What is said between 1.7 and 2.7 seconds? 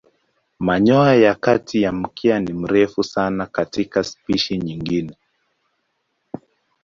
ya mkia ni